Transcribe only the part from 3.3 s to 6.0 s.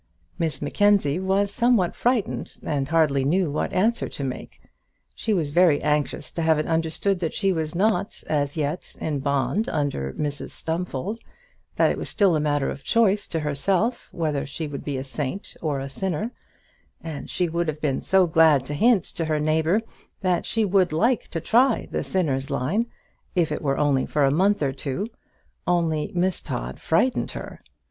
what answer to make. She was very